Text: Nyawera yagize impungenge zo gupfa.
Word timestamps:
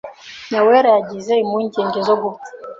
Nyawera 0.51 0.89
yagize 0.95 1.31
impungenge 1.43 1.99
zo 2.07 2.15
gupfa. 2.21 2.49